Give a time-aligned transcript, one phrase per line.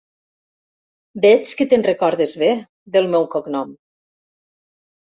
[1.25, 2.51] Veig que te'n recordes bé,
[2.99, 3.81] del meu cognom!